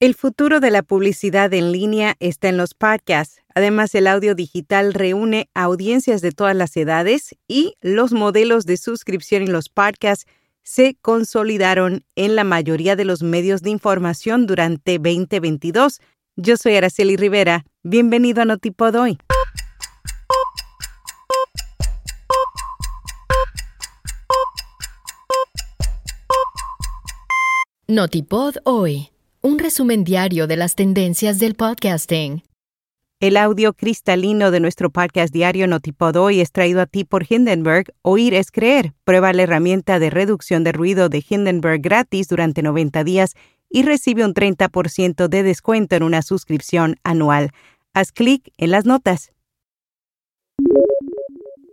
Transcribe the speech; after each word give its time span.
El 0.00 0.14
futuro 0.14 0.60
de 0.60 0.70
la 0.70 0.84
publicidad 0.84 1.52
en 1.52 1.72
línea 1.72 2.14
está 2.20 2.48
en 2.48 2.56
los 2.56 2.72
podcasts. 2.72 3.42
Además, 3.52 3.96
el 3.96 4.06
audio 4.06 4.36
digital 4.36 4.94
reúne 4.94 5.50
audiencias 5.54 6.20
de 6.20 6.30
todas 6.30 6.54
las 6.54 6.76
edades 6.76 7.34
y 7.48 7.74
los 7.80 8.12
modelos 8.12 8.64
de 8.64 8.76
suscripción 8.76 9.42
en 9.42 9.50
los 9.50 9.68
podcasts 9.68 10.30
se 10.62 10.94
consolidaron 11.02 12.04
en 12.14 12.36
la 12.36 12.44
mayoría 12.44 12.94
de 12.94 13.04
los 13.04 13.24
medios 13.24 13.60
de 13.62 13.70
información 13.70 14.46
durante 14.46 14.98
2022. 14.98 16.00
Yo 16.36 16.56
soy 16.56 16.76
Araceli 16.76 17.16
Rivera. 17.16 17.64
Bienvenido 17.82 18.42
a 18.42 18.44
Notipod 18.44 18.94
hoy. 18.94 19.18
Notipod 27.88 28.58
hoy 28.62 29.10
un 29.40 29.58
resumen 29.58 30.02
diario 30.02 30.46
de 30.46 30.56
las 30.56 30.74
tendencias 30.74 31.38
del 31.38 31.54
podcasting. 31.54 32.42
El 33.20 33.36
audio 33.36 33.72
cristalino 33.72 34.50
de 34.50 34.60
nuestro 34.60 34.90
podcast 34.90 35.32
diario 35.32 35.66
Notipod 35.66 36.16
hoy 36.16 36.40
es 36.40 36.52
traído 36.52 36.80
a 36.80 36.86
ti 36.86 37.04
por 37.04 37.24
Hindenburg. 37.28 37.92
Oír 38.02 38.34
es 38.34 38.50
creer. 38.50 38.94
Prueba 39.04 39.32
la 39.32 39.42
herramienta 39.42 39.98
de 39.98 40.10
reducción 40.10 40.64
de 40.64 40.72
ruido 40.72 41.08
de 41.08 41.24
Hindenburg 41.28 41.80
gratis 41.80 42.28
durante 42.28 42.62
90 42.62 43.02
días 43.04 43.34
y 43.70 43.82
recibe 43.82 44.24
un 44.24 44.34
30% 44.34 45.28
de 45.28 45.42
descuento 45.42 45.96
en 45.96 46.02
una 46.02 46.22
suscripción 46.22 46.96
anual. 47.02 47.50
Haz 47.92 48.12
clic 48.12 48.52
en 48.56 48.70
las 48.70 48.84
notas. 48.86 49.32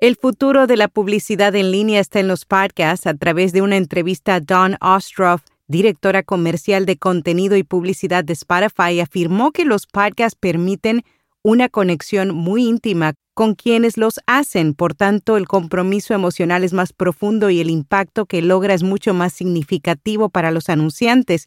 El 0.00 0.16
futuro 0.16 0.66
de 0.66 0.76
la 0.76 0.88
publicidad 0.88 1.54
en 1.54 1.70
línea 1.70 2.00
está 2.00 2.20
en 2.20 2.28
los 2.28 2.44
podcasts 2.44 3.06
a 3.06 3.14
través 3.14 3.52
de 3.52 3.62
una 3.62 3.76
entrevista 3.76 4.36
a 4.36 4.40
Don 4.40 4.76
Ostroff 4.80 5.42
directora 5.68 6.22
comercial 6.22 6.86
de 6.86 6.96
contenido 6.96 7.56
y 7.56 7.62
publicidad 7.62 8.24
de 8.24 8.32
Spotify, 8.34 9.00
afirmó 9.00 9.52
que 9.52 9.64
los 9.64 9.86
podcasts 9.86 10.38
permiten 10.38 11.02
una 11.42 11.68
conexión 11.68 12.34
muy 12.34 12.66
íntima 12.66 13.14
con 13.34 13.54
quienes 13.54 13.98
los 13.98 14.18
hacen, 14.26 14.74
por 14.74 14.94
tanto 14.94 15.36
el 15.36 15.46
compromiso 15.46 16.14
emocional 16.14 16.64
es 16.64 16.72
más 16.72 16.92
profundo 16.92 17.50
y 17.50 17.60
el 17.60 17.68
impacto 17.68 18.26
que 18.26 18.40
logra 18.40 18.72
es 18.72 18.82
mucho 18.82 19.12
más 19.12 19.32
significativo 19.34 20.30
para 20.30 20.50
los 20.50 20.70
anunciantes. 20.70 21.46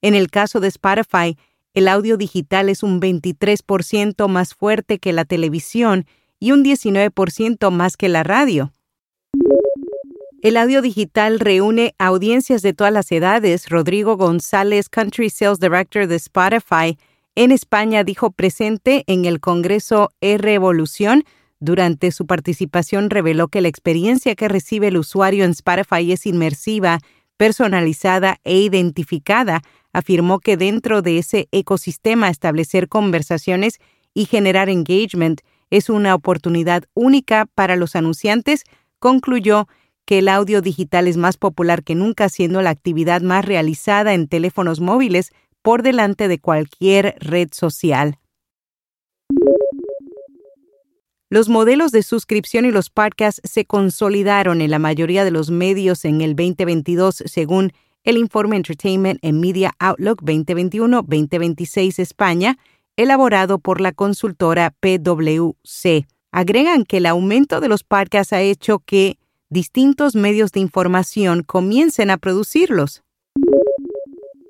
En 0.00 0.14
el 0.14 0.30
caso 0.30 0.60
de 0.60 0.68
Spotify, 0.68 1.36
el 1.74 1.88
audio 1.88 2.16
digital 2.16 2.68
es 2.68 2.84
un 2.84 3.00
23% 3.00 4.28
más 4.28 4.54
fuerte 4.54 5.00
que 5.00 5.12
la 5.12 5.24
televisión 5.24 6.06
y 6.38 6.52
un 6.52 6.62
19% 6.62 7.70
más 7.70 7.96
que 7.96 8.08
la 8.08 8.22
radio. 8.22 8.72
El 10.44 10.58
audio 10.58 10.82
digital 10.82 11.40
reúne 11.40 11.94
audiencias 11.98 12.60
de 12.60 12.74
todas 12.74 12.92
las 12.92 13.10
edades. 13.10 13.70
Rodrigo 13.70 14.18
González, 14.18 14.90
Country 14.90 15.30
Sales 15.30 15.58
Director 15.58 16.06
de 16.06 16.16
Spotify, 16.16 16.98
en 17.34 17.50
España 17.50 18.04
dijo 18.04 18.30
presente 18.30 19.04
en 19.06 19.24
el 19.24 19.40
Congreso 19.40 20.10
E-Revolución. 20.20 21.24
Durante 21.60 22.12
su 22.12 22.26
participación 22.26 23.08
reveló 23.08 23.48
que 23.48 23.62
la 23.62 23.68
experiencia 23.68 24.34
que 24.34 24.48
recibe 24.48 24.88
el 24.88 24.98
usuario 24.98 25.46
en 25.46 25.52
Spotify 25.52 26.12
es 26.12 26.26
inmersiva, 26.26 26.98
personalizada 27.38 28.36
e 28.44 28.58
identificada. 28.58 29.62
Afirmó 29.94 30.40
que 30.40 30.58
dentro 30.58 31.00
de 31.00 31.16
ese 31.16 31.48
ecosistema 31.52 32.28
establecer 32.28 32.90
conversaciones 32.90 33.78
y 34.12 34.26
generar 34.26 34.68
engagement 34.68 35.40
es 35.70 35.88
una 35.88 36.14
oportunidad 36.14 36.84
única 36.92 37.46
para 37.54 37.76
los 37.76 37.96
anunciantes. 37.96 38.64
Concluyó 38.98 39.68
que 40.04 40.18
el 40.18 40.28
audio 40.28 40.60
digital 40.60 41.08
es 41.08 41.16
más 41.16 41.36
popular 41.36 41.82
que 41.82 41.94
nunca, 41.94 42.28
siendo 42.28 42.62
la 42.62 42.70
actividad 42.70 43.22
más 43.22 43.44
realizada 43.44 44.14
en 44.14 44.28
teléfonos 44.28 44.80
móviles 44.80 45.32
por 45.62 45.82
delante 45.82 46.28
de 46.28 46.38
cualquier 46.38 47.16
red 47.20 47.48
social. 47.52 48.18
Los 51.30 51.48
modelos 51.48 51.90
de 51.90 52.02
suscripción 52.02 52.64
y 52.64 52.70
los 52.70 52.90
podcasts 52.90 53.40
se 53.44 53.64
consolidaron 53.64 54.60
en 54.60 54.70
la 54.70 54.78
mayoría 54.78 55.24
de 55.24 55.30
los 55.30 55.50
medios 55.50 56.04
en 56.04 56.20
el 56.20 56.36
2022, 56.36 57.24
según 57.26 57.72
el 58.04 58.18
informe 58.18 58.56
Entertainment 58.56 59.24
and 59.24 59.40
Media 59.40 59.72
Outlook 59.78 60.22
2021-2026 60.22 61.98
España, 61.98 62.58
elaborado 62.96 63.58
por 63.58 63.80
la 63.80 63.92
consultora 63.92 64.74
PwC. 64.78 66.06
Agregan 66.30 66.84
que 66.84 66.98
el 66.98 67.06
aumento 67.06 67.60
de 67.60 67.68
los 67.68 67.82
podcasts 67.82 68.32
ha 68.32 68.42
hecho 68.42 68.80
que 68.80 69.18
distintos 69.54 70.16
medios 70.16 70.50
de 70.50 70.58
información 70.58 71.44
comiencen 71.44 72.10
a 72.10 72.18
producirlos. 72.18 73.04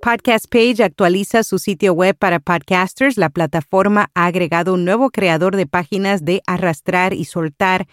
Podcast 0.01 0.47
Page 0.51 0.83
actualiza 0.83 1.45
su 1.45 1.59
sitio 1.59 1.93
web 1.93 2.17
para 2.17 2.41
podcasters. 2.41 3.19
La 3.19 3.29
plataforma 3.29 4.11
ha 4.15 4.25
agregado 4.25 4.73
un 4.73 4.87
nuevo 4.87 5.11
creador 5.11 5.57
de 5.57 5.67
páginas 5.67 6.25
de 6.25 6.41
arrastrar 6.47 7.13
y 7.13 7.27
soltar 7.27 7.87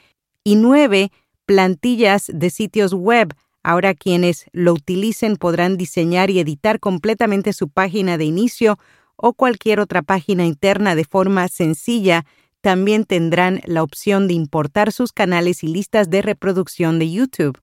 y 0.45 0.55
nueve 0.55 1.11
plantillas 1.45 2.31
de 2.33 2.49
sitios 2.49 2.93
web. 2.93 3.33
Ahora 3.61 3.93
quienes 3.93 4.45
lo 4.53 4.71
utilicen 4.71 5.35
podrán 5.35 5.75
diseñar 5.75 6.29
y 6.29 6.39
editar 6.39 6.79
completamente 6.79 7.51
su 7.51 7.67
página 7.67 8.17
de 8.17 8.23
inicio 8.23 8.79
o 9.17 9.33
cualquier 9.33 9.81
otra 9.81 10.01
página 10.01 10.45
interna 10.45 10.95
de 10.95 11.03
forma 11.03 11.49
sencilla 11.49 12.25
también 12.61 13.05
tendrán 13.05 13.61
la 13.65 13.83
opción 13.83 14.27
de 14.27 14.33
importar 14.35 14.91
sus 14.91 15.11
canales 15.11 15.63
y 15.63 15.67
listas 15.67 16.09
de 16.09 16.21
reproducción 16.21 16.99
de 16.99 17.11
YouTube. 17.11 17.59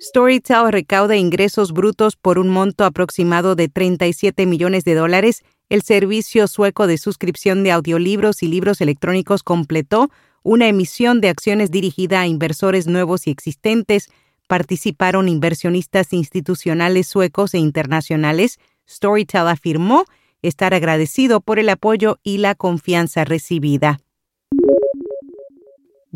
Storytel 0.00 0.70
recauda 0.70 1.16
ingresos 1.16 1.72
brutos 1.72 2.16
por 2.16 2.38
un 2.38 2.50
monto 2.50 2.84
aproximado 2.84 3.54
de 3.54 3.68
37 3.68 4.44
millones 4.44 4.84
de 4.84 4.94
dólares. 4.94 5.42
El 5.70 5.82
servicio 5.82 6.46
sueco 6.46 6.86
de 6.86 6.98
suscripción 6.98 7.62
de 7.62 7.72
audiolibros 7.72 8.42
y 8.42 8.48
libros 8.48 8.80
electrónicos 8.80 9.42
completó 9.42 10.10
una 10.42 10.68
emisión 10.68 11.20
de 11.22 11.30
acciones 11.30 11.70
dirigida 11.70 12.20
a 12.20 12.26
inversores 12.26 12.86
nuevos 12.86 13.26
y 13.26 13.30
existentes. 13.30 14.10
Participaron 14.46 15.28
inversionistas 15.28 16.12
institucionales 16.12 17.06
suecos 17.06 17.54
e 17.54 17.58
internacionales. 17.58 18.58
Storytel 18.86 19.48
afirmó 19.48 20.04
estar 20.48 20.74
agradecido 20.74 21.40
por 21.40 21.58
el 21.58 21.68
apoyo 21.68 22.18
y 22.22 22.38
la 22.38 22.54
confianza 22.54 23.24
recibida. 23.24 23.98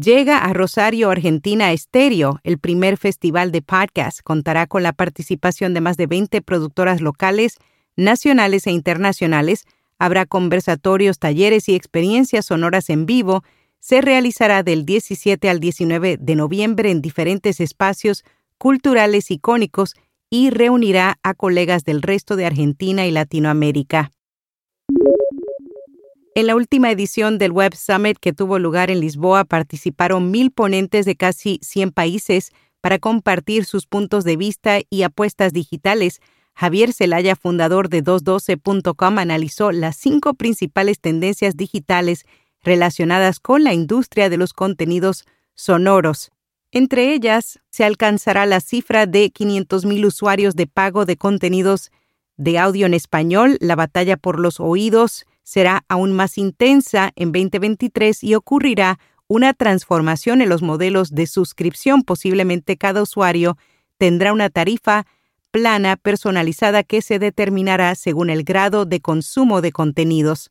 Llega 0.01 0.39
a 0.39 0.53
Rosario, 0.53 1.11
Argentina, 1.11 1.73
Estéreo, 1.73 2.39
el 2.45 2.59
primer 2.59 2.99
festival 2.99 3.51
de 3.51 3.63
podcast. 3.63 4.21
Contará 4.23 4.69
con 4.69 4.85
la 4.85 4.93
participación 4.93 5.75
de 5.75 5.81
más 5.81 5.97
de 5.97 6.07
20 6.07 6.41
productoras 6.43 7.01
locales, 7.01 7.57
nacionales 7.97 8.69
e 8.69 8.71
internacionales. 8.71 9.65
Habrá 9.99 10.25
conversatorios, 10.25 11.19
talleres 11.19 11.69
y 11.69 11.75
experiencias 11.75 12.47
sonoras 12.47 12.91
en 12.91 13.07
vivo. 13.07 13.43
Se 13.81 14.01
realizará 14.01 14.63
del 14.63 14.85
17 14.85 15.51
al 15.51 15.59
19 15.59 16.17
de 16.21 16.37
noviembre 16.37 16.93
en 16.93 17.03
diferentes 17.03 17.59
espacios 17.59 18.25
culturales 18.57 19.33
icónicos 19.33 19.97
y 20.31 20.51
reunirá 20.51 21.19
a 21.25 21.35
colegas 21.35 21.85
del 21.85 22.03
resto 22.03 22.37
de 22.37 22.47
Argentina 22.47 23.07
y 23.07 23.11
Latinoamérica. 23.11 24.13
En 26.39 26.47
la 26.47 26.55
última 26.55 26.93
edición 26.93 27.37
del 27.37 27.51
Web 27.51 27.75
Summit 27.75 28.17
que 28.17 28.33
tuvo 28.33 28.61
lugar 28.61 28.93
en 28.93 29.01
Lisboa 29.01 29.43
participaron 29.43 30.31
mil 30.31 30.53
ponentes 30.53 31.05
de 31.05 31.17
casi 31.17 31.59
100 31.63 31.91
países 31.91 32.53
para 32.81 33.01
compartir 33.01 33.65
sus 33.65 33.89
puntos 33.89 34.23
de 34.23 34.37
vista 34.37 34.79
y 34.89 35.03
apuestas 35.03 35.53
digitales. 35.53 36.21
Javier 36.55 36.93
Zelaya, 36.93 37.35
fundador 37.35 37.89
de 37.89 38.05
212.com, 38.05 39.19
analizó 39.19 39.73
las 39.73 39.97
cinco 39.97 40.35
principales 40.35 41.01
tendencias 41.01 41.57
digitales 41.57 42.25
relacionadas 42.63 43.41
con 43.41 43.65
la 43.65 43.75
industria 43.75 44.31
de 44.31 44.37
los 44.37 44.53
contenidos 44.53 45.25
sonoros. 45.57 46.31
Entre 46.71 47.15
ellas, 47.15 47.59
se 47.69 47.83
alcanzará 47.83 48.47
la 48.47 48.61
cifra 48.61 49.07
de 49.07 49.33
500.000 49.33 50.07
usuarios 50.07 50.55
de 50.55 50.69
pago 50.69 51.05
de 51.05 51.17
contenidos 51.17 51.91
de 52.37 52.61
audio 52.61 52.87
en 52.87 52.95
español, 52.95 53.59
la 53.61 53.75
batalla 53.75 54.17
por 54.17 54.39
los 54.39 54.61
oídos, 54.61 55.27
será 55.49 55.83
aún 55.89 56.13
más 56.13 56.37
intensa 56.37 57.11
en 57.17 57.33
2023 57.33 58.23
y 58.23 58.35
ocurrirá 58.35 58.99
una 59.29 59.55
transformación 59.55 60.43
en 60.43 60.51
los 60.51 60.61
modelos 60.61 61.15
de 61.15 61.27
suscripción. 61.27 62.03
Posiblemente 62.03 62.77
cada 62.77 63.01
usuario 63.01 63.57
tendrá 63.97 64.35
una 64.35 64.51
tarifa 64.51 65.07
plana 65.51 65.97
personalizada 65.97 66.83
que 66.83 67.01
se 67.01 67.19
determinará 67.19 67.95
según 67.95 68.29
el 68.29 68.45
grado 68.45 68.85
de 68.85 69.01
consumo 69.01 69.63
de 69.63 69.73
contenidos. 69.73 70.51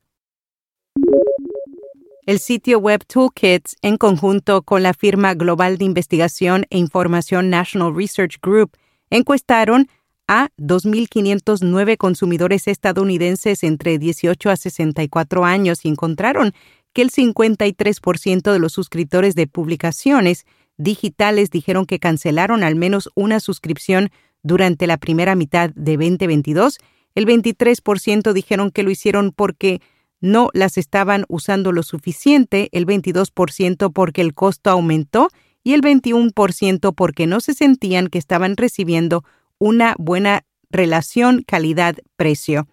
El 2.25 2.39
sitio 2.39 2.79
web 2.79 3.05
Toolkits, 3.05 3.75
en 3.83 3.97
conjunto 3.97 4.63
con 4.63 4.81
la 4.81 4.95
firma 4.95 5.35
global 5.35 5.77
de 5.77 5.85
investigación 5.85 6.65
e 6.71 6.79
información 6.79 7.51
National 7.51 7.95
Research 7.95 8.39
Group, 8.41 8.71
encuestaron 9.11 9.89
a 10.27 10.49
2.509 10.57 11.97
consumidores 11.97 12.67
estadounidenses 12.67 13.63
entre 13.63 13.97
18 13.97 14.49
a 14.49 14.57
64 14.57 15.45
años 15.45 15.85
y 15.85 15.89
encontraron 15.89 16.53
que 16.93 17.01
el 17.01 17.11
53% 17.11 18.51
de 18.51 18.59
los 18.59 18.73
suscriptores 18.73 19.35
de 19.35 19.47
publicaciones 19.47 20.45
digitales 20.77 21.49
dijeron 21.49 21.85
que 21.85 21.99
cancelaron 21.99 22.63
al 22.63 22.75
menos 22.75 23.09
una 23.15 23.39
suscripción 23.39 24.09
durante 24.43 24.87
la 24.87 24.97
primera 24.97 25.35
mitad 25.35 25.69
de 25.75 25.97
2022. 25.97 26.77
El 27.15 27.25
23% 27.25 28.33
dijeron 28.33 28.71
que 28.71 28.83
lo 28.83 28.91
hicieron 28.91 29.31
porque 29.31 29.81
no 30.19 30.49
las 30.53 30.77
estaban 30.77 31.25
usando 31.27 31.71
lo 31.71 31.83
suficiente, 31.83 32.69
el 32.71 32.85
22% 32.85 33.91
porque 33.93 34.21
el 34.21 34.33
costo 34.33 34.69
aumentó 34.69 35.29
y 35.63 35.73
el 35.73 35.81
21% 35.81 36.93
porque 36.95 37.27
no 37.27 37.39
se 37.39 37.53
sentían 37.53 38.07
que 38.07 38.17
estaban 38.17 38.57
recibiendo 38.57 39.23
una 39.59 39.95
buena 39.97 40.43
relación 40.69 41.43
calidad-precio. 41.43 42.67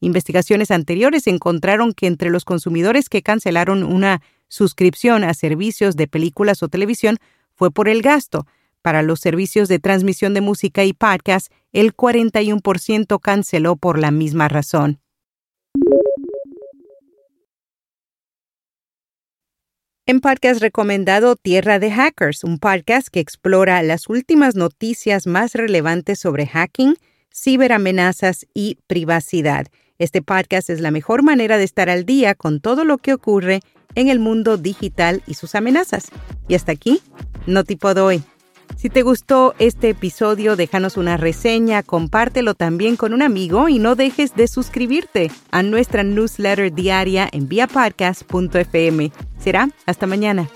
Investigaciones 0.00 0.70
anteriores 0.70 1.26
encontraron 1.26 1.92
que 1.92 2.06
entre 2.06 2.30
los 2.30 2.44
consumidores 2.44 3.08
que 3.08 3.22
cancelaron 3.22 3.82
una 3.84 4.22
suscripción 4.48 5.24
a 5.24 5.34
servicios 5.34 5.96
de 5.96 6.08
películas 6.08 6.62
o 6.62 6.68
televisión 6.68 7.18
fue 7.54 7.70
por 7.70 7.88
el 7.88 8.02
gasto. 8.02 8.46
Para 8.82 9.02
los 9.02 9.20
servicios 9.20 9.68
de 9.68 9.78
transmisión 9.78 10.32
de 10.32 10.40
música 10.40 10.84
y 10.84 10.94
podcast, 10.94 11.52
el 11.72 11.94
41% 11.94 13.20
canceló 13.20 13.76
por 13.76 13.98
la 13.98 14.10
misma 14.10 14.48
razón. 14.48 15.00
En 20.06 20.20
podcast 20.20 20.60
recomendado 20.60 21.36
Tierra 21.36 21.78
de 21.78 21.90
Hackers, 21.90 22.42
un 22.42 22.58
podcast 22.58 23.08
que 23.08 23.20
explora 23.20 23.82
las 23.82 24.08
últimas 24.08 24.54
noticias 24.56 25.26
más 25.26 25.54
relevantes 25.54 26.18
sobre 26.18 26.46
hacking, 26.46 26.96
ciberamenazas 27.32 28.46
y 28.54 28.78
privacidad. 28.86 29.66
Este 29.98 30.22
podcast 30.22 30.70
es 30.70 30.80
la 30.80 30.90
mejor 30.90 31.22
manera 31.22 31.58
de 31.58 31.64
estar 31.64 31.90
al 31.90 32.06
día 32.06 32.34
con 32.34 32.60
todo 32.60 32.84
lo 32.84 32.96
que 32.96 33.12
ocurre 33.12 33.60
en 33.94 34.08
el 34.08 34.18
mundo 34.18 34.56
digital 34.56 35.22
y 35.26 35.34
sus 35.34 35.54
amenazas. 35.54 36.08
Y 36.48 36.54
hasta 36.54 36.72
aquí, 36.72 37.00
no 37.46 37.64
tipo 37.64 37.88
hoy. 37.90 38.22
Si 38.80 38.88
te 38.88 39.02
gustó 39.02 39.54
este 39.58 39.90
episodio, 39.90 40.56
déjanos 40.56 40.96
una 40.96 41.18
reseña, 41.18 41.82
compártelo 41.82 42.54
también 42.54 42.96
con 42.96 43.12
un 43.12 43.20
amigo 43.20 43.68
y 43.68 43.78
no 43.78 43.94
dejes 43.94 44.34
de 44.34 44.48
suscribirte 44.48 45.30
a 45.50 45.62
nuestra 45.62 46.02
newsletter 46.02 46.72
diaria 46.72 47.28
en 47.30 47.46
viapodcast.fm. 47.46 49.12
Será 49.38 49.68
hasta 49.84 50.06
mañana. 50.06 50.48